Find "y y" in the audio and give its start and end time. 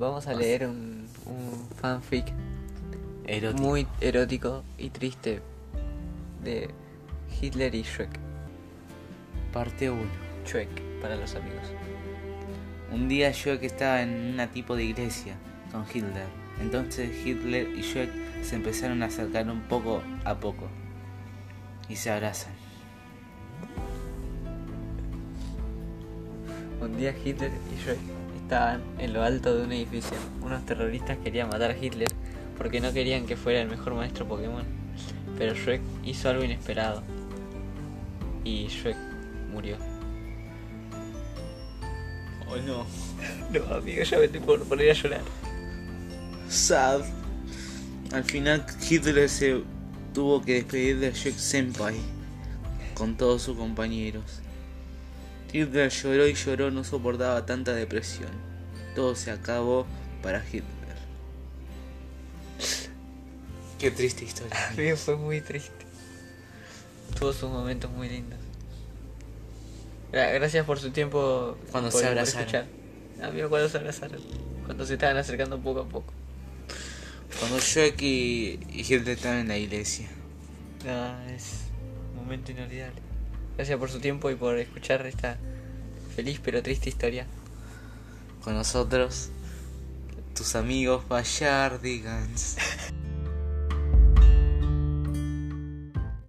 78.02-78.80